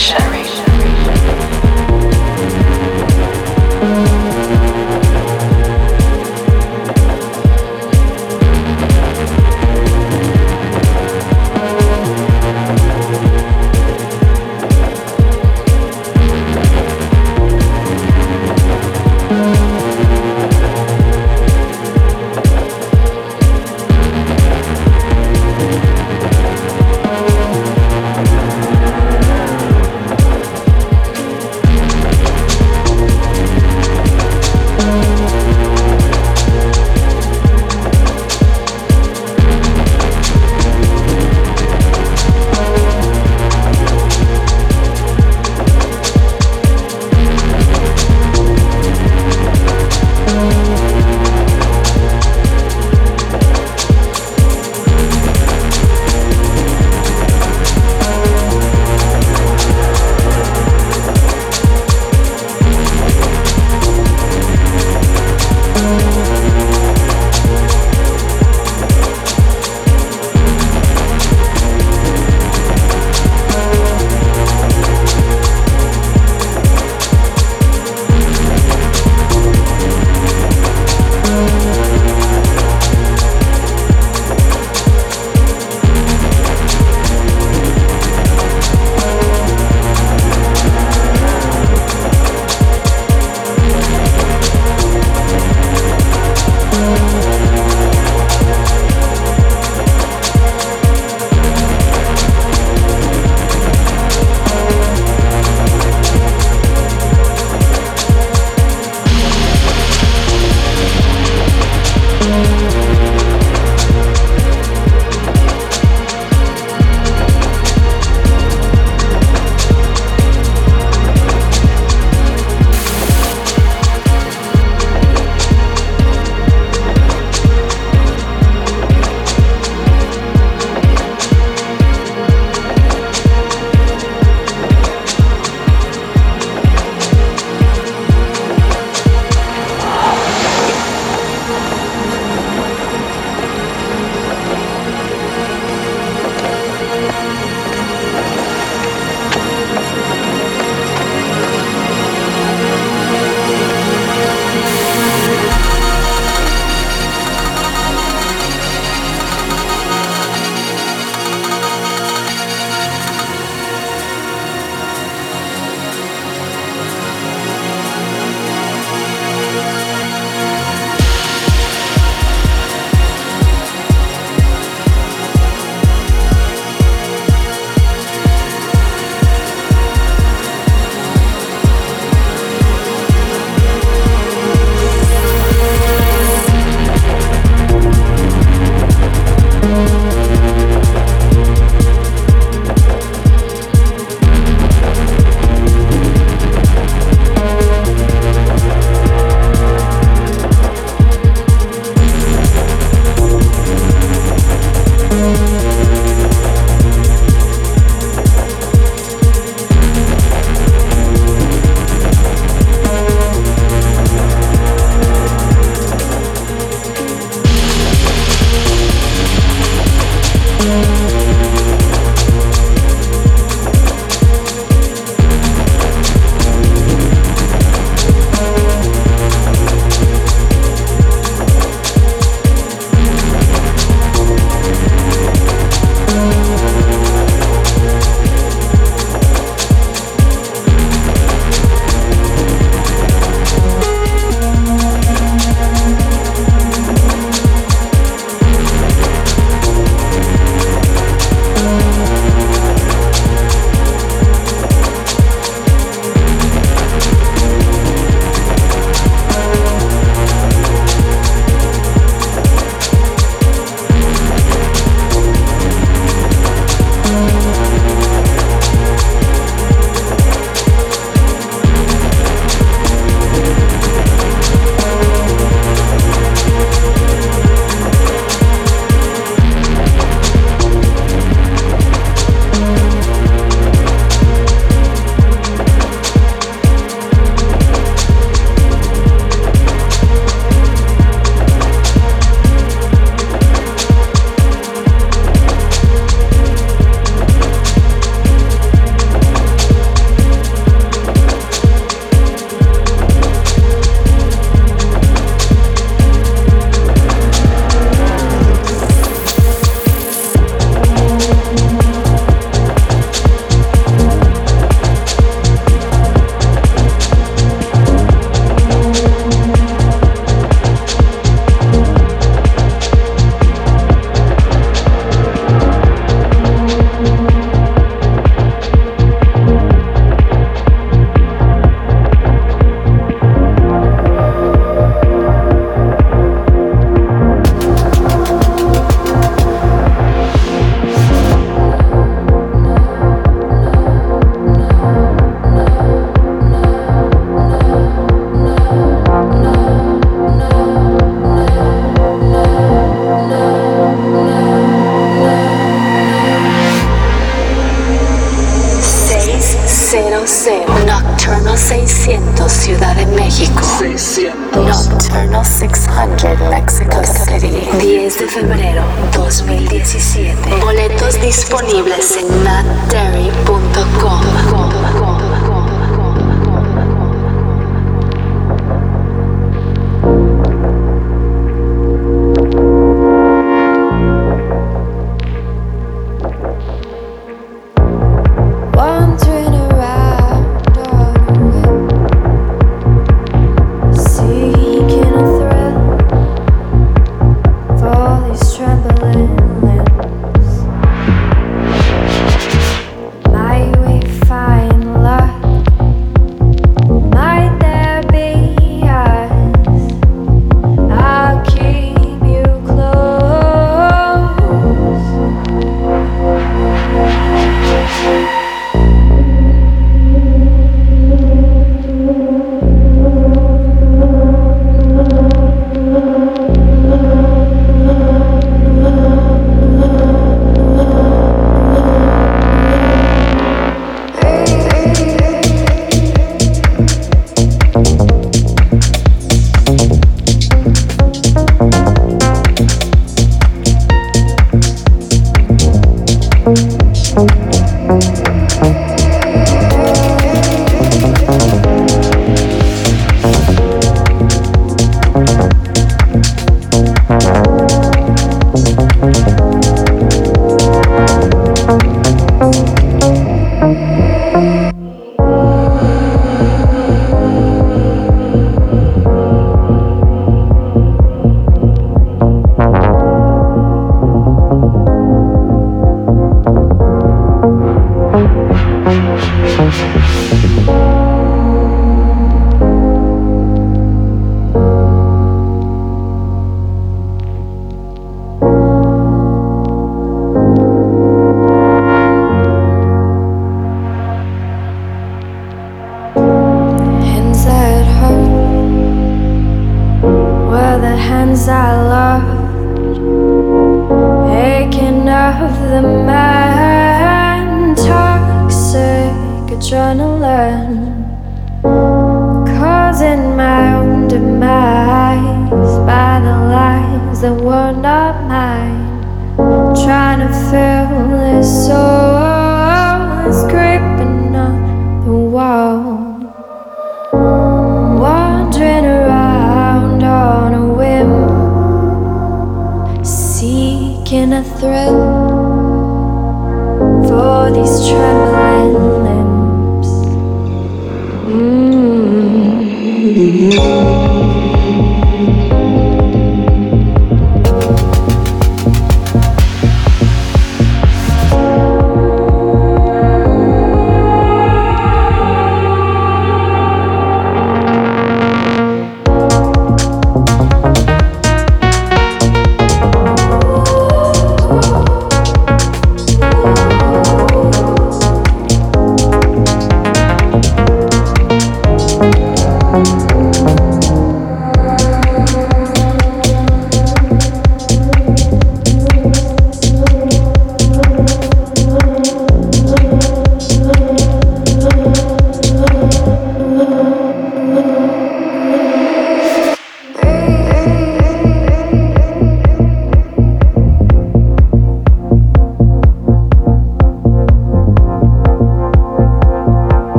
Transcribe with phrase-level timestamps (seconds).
[0.00, 0.29] Station.